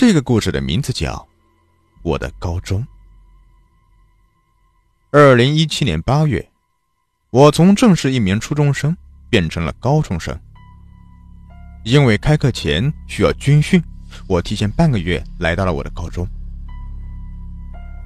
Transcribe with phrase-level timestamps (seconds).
[0.00, 1.12] 这个故事的名字叫
[2.00, 2.80] 《我的高中》。
[5.10, 6.50] 二零一七年八月，
[7.28, 8.96] 我从正式一名初中生
[9.28, 10.34] 变成了高中生。
[11.84, 13.84] 因为开课前需要军训，
[14.26, 16.26] 我提前半个月来到了我的高中。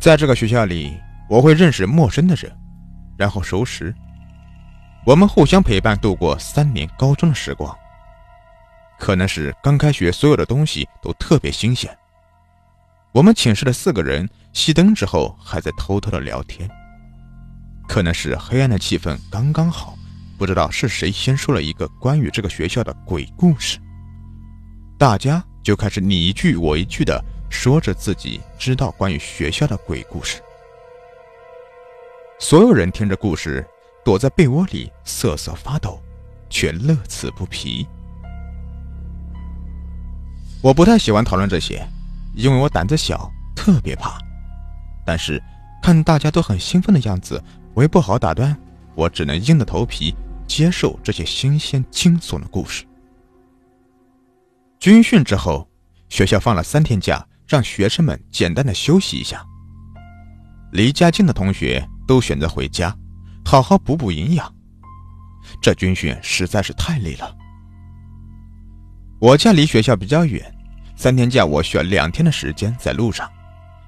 [0.00, 0.98] 在这个学校里，
[1.30, 2.52] 我会认识陌生的人，
[3.16, 3.94] 然后熟识。
[5.06, 7.72] 我们互相陪伴度过三年高中的时光。
[8.98, 11.96] 可能是刚开学，所有的东西都特别新鲜。
[13.12, 16.68] 我们寝室的四个人熄灯之后还在偷偷的聊天。
[17.86, 19.94] 可能是黑暗的气氛刚刚好，
[20.38, 23.78] 不知道是谁先说了一个关于这个学校的鬼故事，
[24.98, 30.40] 大家就开始你一句我一句的说着自己知道关于学校的鬼故事。
[32.40, 33.64] 所有人听着故事，
[34.04, 36.02] 躲在被窝里瑟瑟发抖，
[36.48, 37.86] 却乐此不疲。
[40.64, 41.86] 我不太喜欢讨论这些，
[42.32, 44.18] 因为我胆子小，特别怕。
[45.04, 45.38] 但是
[45.82, 47.38] 看大家都很兴奋的样子，
[47.74, 48.56] 我也不好打断，
[48.94, 50.14] 我只能硬着头皮
[50.48, 52.86] 接受这些新鲜惊悚的故事。
[54.78, 55.68] 军训之后，
[56.08, 59.44] 学校放了三天假，让学生们简单的休息一下。
[60.72, 62.96] 离家近的同学都选择回家，
[63.44, 64.50] 好好补补营养。
[65.60, 67.36] 这军训实在是太累了。
[69.20, 70.42] 我家离学校比较远。
[70.96, 73.30] 三天假，我需要两天的时间在路上，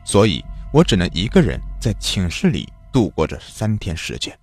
[0.05, 4.37] 所以我只能一个人在寝室里度过这三天时间。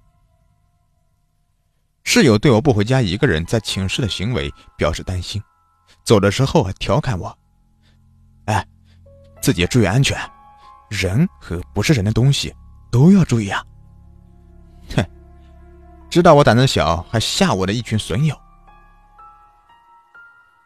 [2.04, 5.42] 室友对我不回家一个人在寝室的行为表示担心，
[6.04, 7.38] 走的时候还调侃我
[8.46, 8.66] ：“哎，
[9.42, 10.18] 自己注意安全，
[10.90, 12.54] 人和不是人的东西
[12.92, 13.64] 都要注意啊！”
[14.96, 15.06] 哼，
[16.10, 18.38] 知道我胆子小还吓我的一群损友。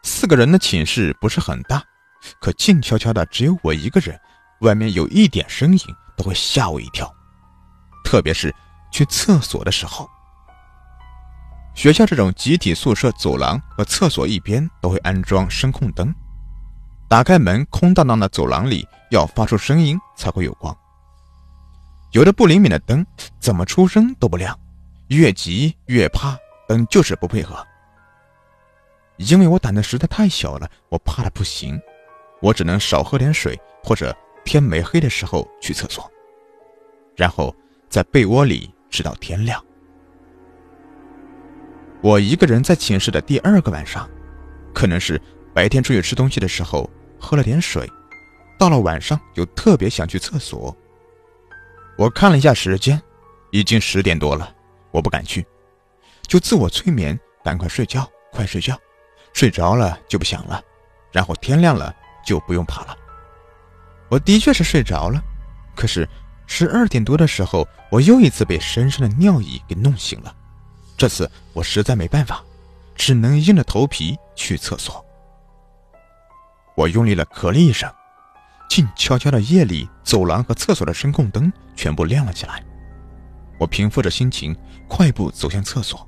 [0.08, 1.84] 四个人的寝室不是很大，
[2.40, 4.18] 可静悄悄的，只有我一个人。
[4.60, 5.80] 外面有一点声音
[6.16, 7.14] 都会吓我一跳，
[8.02, 8.52] 特别是
[8.90, 10.08] 去厕所的时候。
[11.74, 16.12] 学校这种集体宿舍，走廊和厕所一边都会安装声控灯，
[17.06, 20.76] 打开门，空荡荡的走廊里要发出声音才会有光。
[22.12, 23.06] 有的不灵敏的灯，
[23.38, 24.58] 怎么出声都不亮，
[25.08, 26.36] 越急越怕，
[26.66, 27.64] 灯就是不配合。
[29.18, 31.80] 因为我胆子实在太小了，我怕的不行，
[32.40, 36.08] 我只能少喝点水，或者天没黑的时候去厕所，
[37.16, 37.54] 然后
[37.88, 39.62] 在被窝里直到天亮。
[42.00, 44.08] 我一个人在寝室的第二个晚上，
[44.72, 45.20] 可能是
[45.52, 47.90] 白天出去吃东西的时候喝了点水，
[48.56, 50.74] 到了晚上就特别想去厕所。
[51.96, 53.02] 我看了一下时间，
[53.50, 54.54] 已经十点多了，
[54.92, 55.44] 我不敢去，
[56.28, 58.78] 就自我催眠，赶快睡觉，快睡觉。
[59.38, 60.60] 睡着了就不响了，
[61.12, 61.94] 然后天亮了
[62.26, 62.96] 就不用爬了。
[64.08, 65.22] 我的确是睡着了，
[65.76, 66.08] 可是
[66.48, 70.34] 十二点多的时候，我又一次被深深的尿意给弄醒了。
[70.96, 72.42] 这次我实在没办法，
[72.96, 75.06] 只能硬着头皮去厕所。
[76.74, 77.88] 我用力了咳了一声，
[78.68, 82.60] 静悄悄的夜里，走廊和厕所的声控灯全部亮了起来。
[83.56, 84.52] 我平复着心情，
[84.88, 86.07] 快步走向厕所。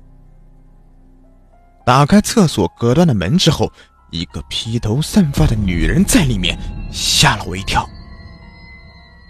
[1.85, 3.71] 打开厕所隔断的门之后，
[4.11, 6.57] 一个披头散发的女人在里面，
[6.91, 7.87] 吓了我一跳。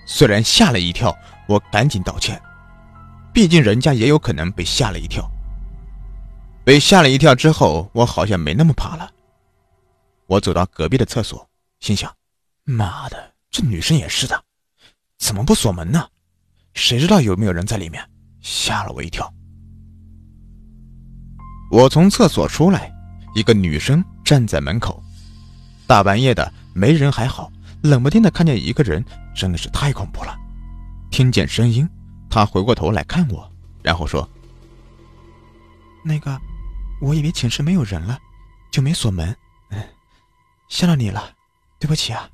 [0.06, 1.16] 虽然吓了一跳，
[1.48, 2.42] 我赶紧道歉，
[3.34, 5.30] 毕竟人家也有可能被吓了一跳。
[6.64, 9.10] 被吓了一跳之后，我好像没那么怕了。
[10.28, 12.14] 我走到隔壁的厕所，心想：
[12.64, 14.44] 妈的，这女生也是的，
[15.18, 16.08] 怎么不锁门呢？
[16.74, 18.04] 谁知道有没有人在里面？
[18.42, 19.32] 吓了我一跳。
[21.72, 22.92] 我从厕所出来，
[23.34, 25.02] 一个女生站在门口。
[25.88, 27.50] 大半夜的，没人还好，
[27.82, 30.38] 冷不丁的看见一个人，真的是太恐怖了。
[31.10, 31.88] 听见声音，
[32.30, 33.50] 她回过头来看我，
[33.82, 34.30] 然后说
[36.04, 36.38] ：“那个，
[37.02, 38.20] 我以为寝室没有人了，
[38.70, 39.34] 就没锁门。
[39.70, 39.82] 嗯，
[40.68, 41.24] 吓到你了，
[41.80, 42.30] 对不起啊。”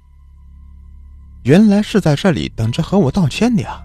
[1.45, 3.83] 原来是在这里等着和我道歉的呀，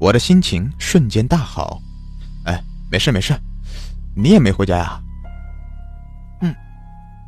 [0.00, 1.82] 我的心情瞬间大好。
[2.46, 3.38] 哎，没事没事。
[4.14, 5.00] 你也没回家呀？
[6.40, 6.54] 嗯，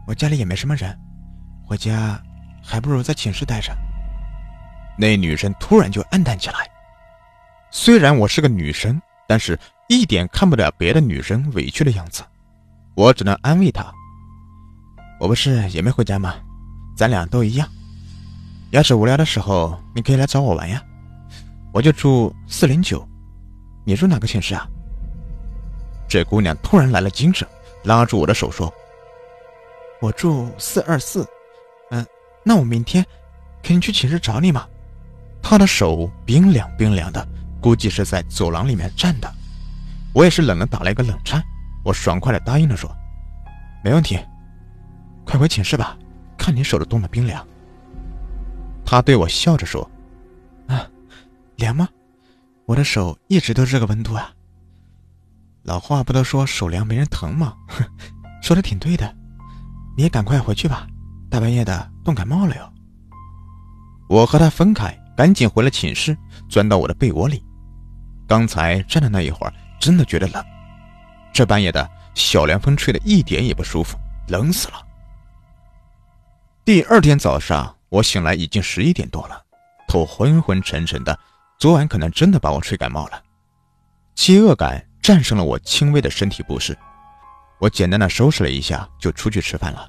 [0.07, 0.99] 我家里也没什么人，
[1.65, 2.21] 回家
[2.63, 3.73] 还不如在寝室待着。
[4.99, 6.57] 那女生突然就暗淡起来。
[7.71, 9.59] 虽然我是个女生，但是
[9.89, 12.23] 一点看不了别的女生委屈的样子。
[12.95, 13.91] 我只能安慰她
[15.19, 16.35] ：“我不是也没回家吗？
[16.95, 17.67] 咱俩都一样。
[18.71, 20.83] 要是无聊的时候，你可以来找我玩呀。
[21.73, 23.09] 我就住四零九，
[23.85, 24.69] 你住哪个寝室啊？”
[26.13, 27.49] 这姑娘突然来了精神，
[27.85, 28.71] 拉住我的手说
[29.99, 31.27] ：“我住四二四，
[31.91, 32.05] 嗯，
[32.45, 33.03] 那我明天
[33.63, 34.69] 肯定去寝室找你嘛。
[35.43, 37.27] 她的手冰凉冰凉的，
[37.63, 39.35] 估计是在走廊里面站的。
[40.13, 41.43] 我也是冷的打了一个冷颤，
[41.83, 42.95] 我爽快的答应了说
[43.83, 44.19] ：“没问题，
[45.25, 45.97] 快回寝室吧，
[46.37, 47.43] 看你手都冻得冰凉。”
[48.85, 49.91] 他对我笑着说
[50.69, 50.87] ：“啊，
[51.57, 51.89] 凉吗？
[52.67, 54.31] 我的手一直都是这个温度啊。
[55.63, 57.55] 老话不都说手凉没人疼吗？
[57.69, 57.85] 哼，
[58.43, 59.15] 说的挺对的。
[59.97, 60.87] 你也赶快回去吧，
[61.31, 62.73] 大半夜的冻感冒了哟。”
[64.09, 66.17] 我和他分开，赶紧回了寝室，
[66.49, 67.43] 钻到我的被窝里。
[68.27, 69.53] 刚才站的那一会儿。
[69.81, 70.41] 真的觉得冷，
[71.35, 73.99] 这半夜的小凉风吹得一点也不舒服，
[74.29, 74.75] 冷死了。
[76.65, 79.43] 第二天早上，我醒来已经十一点多了，
[79.89, 81.19] 头昏昏沉沉的，
[81.59, 83.21] 昨晚可能真的把我吹感冒了。
[84.15, 86.79] 饥饿感战胜了我轻微的身体不适，
[87.59, 89.89] 我简单的收拾了一下，就出去吃饭了。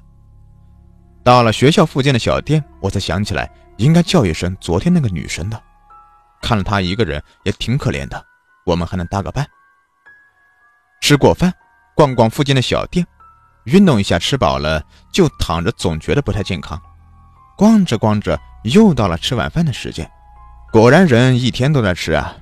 [1.22, 5.62] 到了学校附近的小店，我才想起来应该叫一声昨天那个女生的，
[6.42, 8.22] 看了她一个人也挺可怜的，
[8.66, 9.46] 我们还能搭个伴。
[11.00, 11.52] 吃过饭，
[11.94, 13.06] 逛逛附近的小店，
[13.66, 14.82] 运动一下，吃饱了
[15.12, 16.80] 就躺着，总觉得不太健康。
[17.56, 20.10] 逛着逛着，又到了吃晚饭的时间。
[20.72, 22.34] 果然，人一天都在吃啊。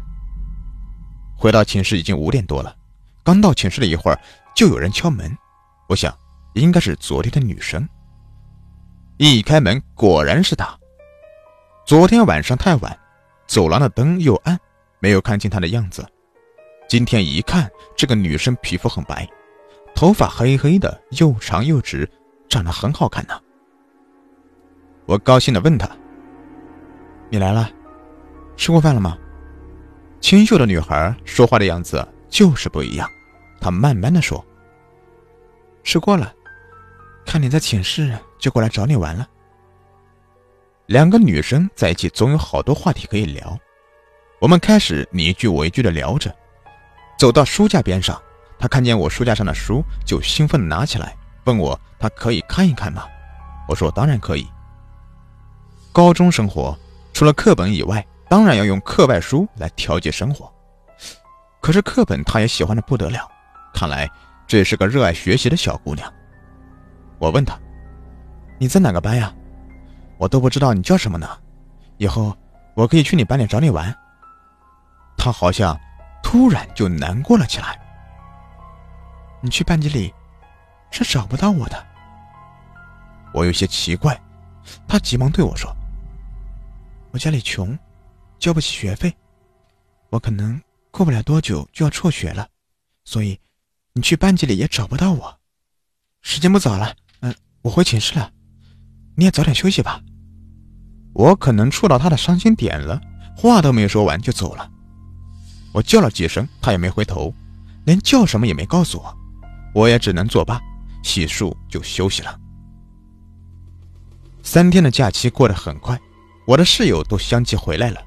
[1.43, 2.73] 回到寝室已经五点多了，
[3.25, 4.21] 刚到寝室了一会儿，
[4.55, 5.37] 就有人敲门。
[5.89, 6.17] 我想，
[6.55, 7.85] 应该是昨天的女生。
[9.17, 10.79] 一开门，果然是她。
[11.85, 12.97] 昨天晚上太晚，
[13.49, 14.56] 走廊的灯又暗，
[15.00, 16.06] 没有看清她的样子。
[16.89, 19.29] 今天一看，这个女生皮肤很白，
[19.97, 22.09] 头发黑黑的，又长又直，
[22.49, 23.37] 长得很好看呢。
[25.06, 25.91] 我高兴的问她
[27.31, 27.69] ：“你来了，
[28.56, 29.19] 吃过饭了吗？”
[30.23, 33.11] 清秀的女孩说话的样子就是不一样，
[33.61, 34.43] 她慢慢的说
[35.83, 36.33] ：“吃过了，
[37.27, 39.29] 看你在寝室，就过来找你玩了。”
[40.87, 43.59] 两个女生在一起总有好多话题可以聊，
[44.41, 46.35] 我们开始你一句我一句的聊着。
[47.19, 48.21] 走到书架边上，
[48.61, 53.05] 他看见我书架上的书，就兴奋的拿起来，问我他可以看一看吗？
[53.69, 54.47] 我说当然可以。
[55.91, 56.79] 高中生活
[57.13, 60.50] 除了课本以外，当然要用课外书来调节生活。
[61.61, 63.31] 可是课本他也喜欢的不得了，
[63.75, 64.11] 看来
[64.46, 66.11] 这是个热爱学习的小姑娘。
[67.19, 67.61] 我问她
[68.58, 69.34] ：“你在哪个班呀？
[70.17, 71.29] 我都不知道你叫什么呢。
[71.99, 72.34] 以后
[72.75, 73.94] 我可以去你班里找你玩。”
[75.19, 75.78] 她好像。
[76.23, 77.78] 突然就难过了起来。
[79.43, 80.14] 你去班级里
[80.90, 81.87] 是找不到我的。
[83.35, 84.19] 我有些奇怪，
[84.88, 85.70] 她急忙对我说
[87.12, 87.76] ：“我家里穷，
[88.43, 89.15] 交不起学费，
[90.11, 90.61] 我可能
[90.91, 92.49] 过不了多久就要辍学了，
[93.05, 93.39] 所以
[93.93, 95.39] 你去班级里也找不到我。
[96.23, 98.33] 时间不早了，嗯，我回寝室了，
[99.15, 100.03] 你也早点休息吧。”
[101.15, 103.00] 我可能触到他的伤心点了，
[103.37, 104.69] 话都没说完就走了。
[105.73, 107.33] 我叫了几声，他也没回头，
[107.85, 109.17] 连叫什么也没告诉我，
[109.73, 110.61] 我也只能作罢，
[111.05, 112.37] 洗漱就休息了。
[114.43, 115.97] 三天的假期过得很快，
[116.45, 118.03] 我的室友都相继回来了，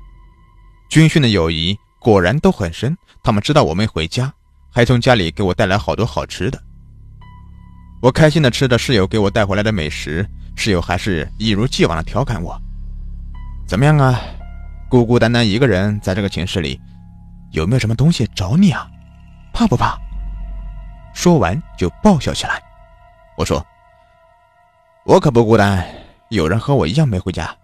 [0.89, 2.97] 军训的友谊果然都很深。
[3.23, 4.31] 他们知道我没回家，
[4.71, 6.61] 还从家里给我带来好多好吃的。
[8.01, 12.55] 我开心的吃着室友给我带回来的美食，室友还是一如既往的调侃我
[13.65, 14.19] ：“怎么样啊，
[14.89, 16.79] 孤孤单单一个人在这个寝室里。”
[17.51, 18.85] 有没有什么东西找你啊？
[19.53, 19.97] 怕不怕？
[21.13, 22.61] 说完就爆笑起来。
[23.37, 23.65] 我说
[25.05, 25.87] ：“我可不孤单，
[26.29, 27.55] 有人和我一样没回家。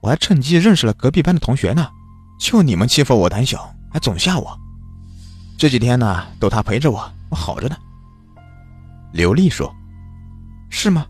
[0.00, 1.88] 我还趁机认识了隔壁班的同学呢。
[2.40, 4.58] 就你们欺负我胆小，还总吓我。
[5.58, 7.76] 这几天呢，都他陪着我，我好着呢。”
[9.12, 9.72] 刘丽说
[10.70, 11.06] ：“是吗？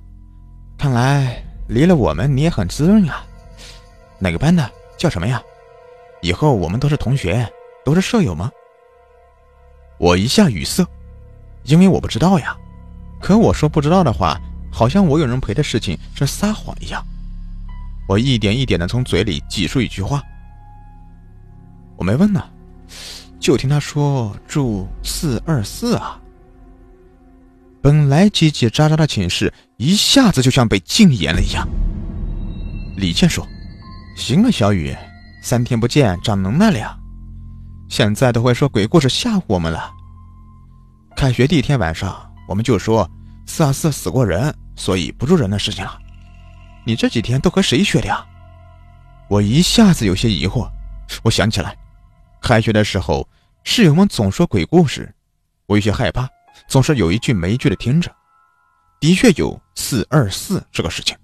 [0.77, 3.25] 看来离了我们你也很滋润啊。
[4.19, 4.71] 哪个班的？
[4.99, 5.41] 叫什么呀？
[6.21, 7.49] 以后我们都是同学。”
[7.83, 8.51] 都是舍友吗？
[9.99, 10.87] 我一下语塞，
[11.65, 12.55] 因为我不知道呀。
[13.19, 14.39] 可我说不知道的话，
[14.71, 17.03] 好像我有人陪的事情是撒谎一样。
[18.07, 20.23] 我一点一点的从嘴里挤出一句话
[22.01, 22.43] ：“我没问呢，
[23.39, 26.19] 就听他说住四二四啊。”
[27.83, 31.69] 本来叽叽喳喳的寝室，一下子就像被禁言了一样。
[32.97, 33.47] 李健说
[34.17, 34.97] ：“行了，小雨，
[35.43, 36.97] 三天不见，长能耐了呀。”
[37.91, 39.93] 现在都会说鬼故事吓唬我们了。
[41.17, 43.07] 开学第一天晚上，我们就说
[43.45, 45.99] 四二四死过人，所以不住人的事情了。
[46.87, 48.25] 你这几天都和谁学的呀？
[49.29, 50.67] 我一下子有些疑惑。
[51.25, 51.77] 我想起来，
[52.41, 53.29] 开学的时候
[53.65, 55.13] 室友们总说鬼故事，
[55.67, 56.29] 我有些害怕，
[56.69, 58.15] 总是有一句没一句的听着。
[58.99, 61.17] 的确有四二四这个事情，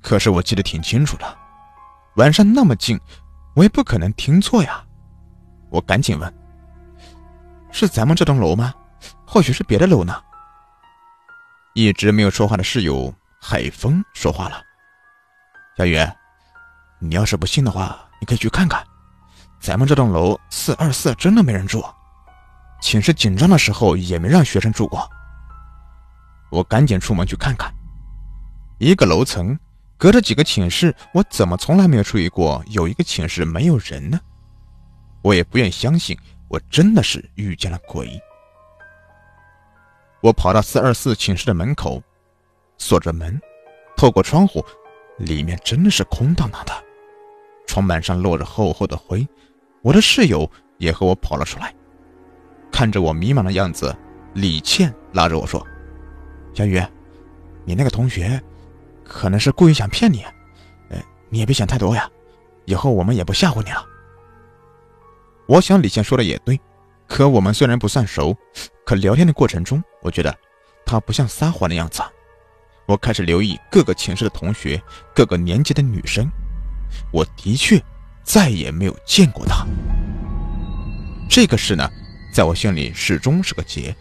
[0.00, 1.38] 可是我记得挺清楚的，
[2.16, 3.00] 晚上那么静，
[3.54, 4.84] 我也不可能听错呀。
[5.70, 6.32] 我赶紧问
[7.72, 8.72] ：“是咱们这栋楼吗？
[9.26, 10.22] 或许是别的楼呢？”
[11.74, 14.62] 一直没有说话的室友海风说话了
[15.76, 15.98] ：“小雨，
[17.00, 18.86] 你要是不信的话，你可以去看看，
[19.60, 21.84] 咱们这栋楼四二四真的没人住，
[22.80, 25.08] 寝室紧张的时候也没让学生住过。”
[26.50, 27.72] 我赶紧出门去看看，
[28.78, 29.58] 一个楼层。
[29.98, 34.20] 隔着几个寝室，我怎么从来没有注意过有一个寝室没有人呢？
[35.22, 36.14] 我也不愿相信，
[36.48, 38.20] 我真的是遇见了鬼。
[40.20, 42.02] 我跑到四二四寝室的门口，
[42.76, 43.40] 锁着门，
[43.96, 44.62] 透过窗户，
[45.16, 46.72] 里面真的是空荡荡的，
[47.66, 49.26] 床板上落着厚厚的灰。
[49.86, 51.72] 我的室友也和我跑了出来，
[52.72, 53.96] 看着我迷茫的样子，
[54.34, 55.64] 李倩拉着我说
[56.52, 56.82] ：“小雨，
[57.64, 58.42] 你那个同学。”
[59.08, 60.24] 可能是故意想骗你，
[60.90, 62.10] 呃，你也别想太多呀，
[62.64, 63.86] 以后我们也不吓唬你了。
[65.46, 66.60] 我想李倩说的也对，
[67.06, 68.36] 可我们虽然不算熟，
[68.84, 70.36] 可聊天的过程中，我觉得
[70.84, 72.02] 她不像撒谎的样子。
[72.86, 74.82] 我开始留意各个寝室的同学，
[75.14, 76.28] 各个年级的女生，
[77.12, 77.80] 我的确
[78.26, 79.64] 再也没有见过他。
[81.28, 81.88] 这个事呢，
[82.32, 83.94] 在我心里始终是个结。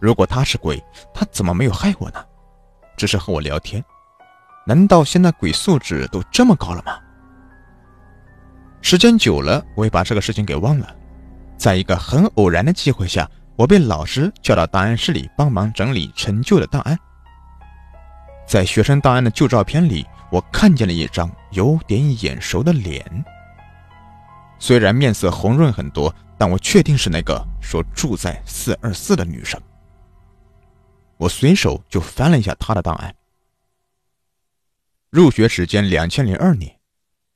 [0.00, 0.82] 如果他是鬼，
[1.14, 2.24] 他怎么没有害我呢？
[2.96, 3.84] 只是和我聊天。
[4.66, 6.98] 难道现在鬼素质都这么高了吗？
[8.80, 10.96] 时间久了，我也把这个事情给忘了。
[11.58, 16.98] 在一个很偶然的机会下，我被老师叫到档案室里帮忙整理陈旧的档案。
[18.46, 23.04] 在学生档案的旧照片里，我看见了一张有点眼熟的脸。
[24.58, 29.60] 虽然面色红润很多，但我确定是那个说住在四二四的女生。
[31.16, 33.14] 我随手就翻了一下她的档案。
[35.10, 36.78] 入学时间两千零二年，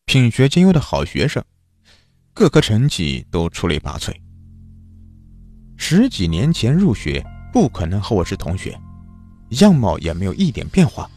[0.05, 1.43] 品学兼优的好学生，
[2.33, 4.15] 各科成绩都出类拔萃。
[5.77, 8.79] 十几年前入学，不可能和我是同学，
[9.51, 11.09] 样貌也没有一点变化。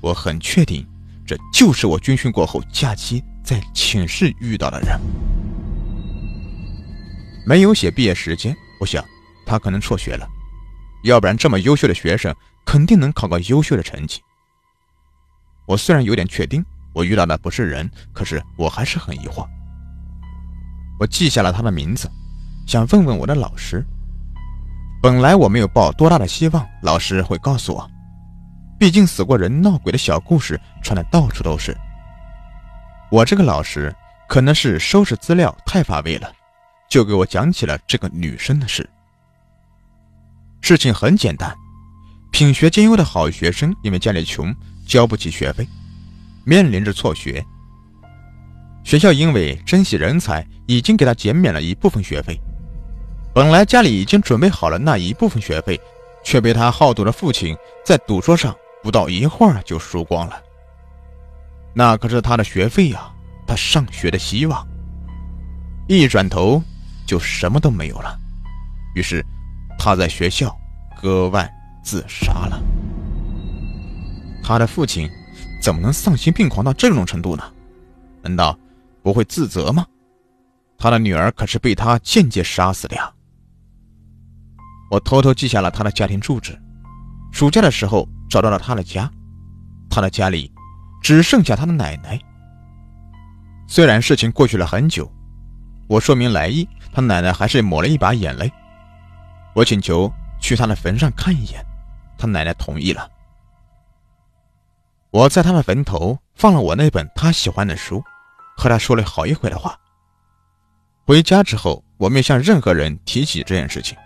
[0.00, 0.86] 我很确定，
[1.26, 5.00] 这就是我军训过后假期在寝室遇到的人。
[7.46, 9.04] 没有写毕业时间，我想
[9.46, 10.28] 他可能辍学了，
[11.04, 14.20] 要不然这么优秀的学生肯定能考个优秀的成绩。
[15.66, 19.46] 我虽然有点确定我遇到的不是人，可是我还是很疑惑。
[20.98, 22.10] 我记下了他的名字，
[22.66, 23.84] 想问问我的老师。
[25.06, 27.88] 本来我没有抱多大的希望，老师会告诉我，
[28.76, 31.78] 毕竟死过人闹鬼的小故事传的到处都是。
[33.08, 33.94] 我这个老师
[34.28, 36.28] 可能是收拾资料太乏味了，
[36.90, 38.90] 就给我讲起了这个女生的事。
[40.60, 41.54] 事情很简单，
[42.32, 44.52] 品学兼优的好学生因为家里穷。
[44.88, 45.68] 交不起学费，
[46.44, 47.44] 面临着辍学。
[48.82, 52.36] 学校因为珍惜人才，已经给他减免了一部分学费。
[53.36, 55.78] 本来家里已经准备好了那一部分学费，
[56.24, 60.42] 却被他好赌的父亲在赌桌上不到一会儿就输光了。
[61.74, 63.12] 那可是他的学费呀，
[63.46, 64.66] 他上学的希望。
[65.86, 66.62] 一转头
[67.06, 68.18] 就什么都没有了，
[68.94, 69.22] 于是
[69.78, 70.58] 他在学校
[71.02, 71.46] 割腕
[71.84, 72.58] 自杀了。
[74.42, 75.10] 他的父亲
[75.60, 77.44] 怎么能丧心病狂到这种程度呢？
[78.22, 78.58] 难道
[79.02, 79.84] 不会自责吗？
[80.78, 83.12] 他的女儿可是被他间接杀死的呀！
[84.90, 86.58] 我偷偷记下了他的家庭住址，
[87.32, 89.10] 暑假的时候找到了他的家，
[89.90, 90.52] 他的家里
[91.02, 92.18] 只剩下他的奶奶。
[93.66, 95.10] 虽然事情过去了很久，
[95.88, 98.50] 我说明来意，他奶奶还是抹了一把眼泪。
[99.54, 101.64] 我请求去他的坟上看一眼，
[102.16, 103.10] 他奶奶同意了。
[105.10, 108.04] 我在他的坟头放了我那本他喜欢的书，
[108.56, 109.76] 和他说了好一会的话。
[111.06, 113.96] 回家之后，我没向任何人提起这件事情。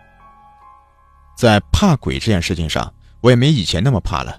[1.40, 2.92] 在怕鬼这件事情上，
[3.22, 4.38] 我也没以前那么怕了。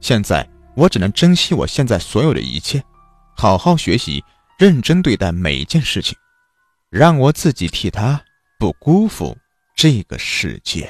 [0.00, 2.80] 现在我只能珍惜我现在所有的一切，
[3.36, 4.22] 好好学习，
[4.56, 6.16] 认真对待每一件事情，
[6.90, 8.22] 让我自己替他
[8.56, 9.36] 不辜负
[9.74, 10.88] 这个世界。